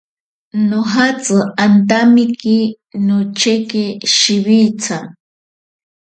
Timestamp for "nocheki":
3.05-3.83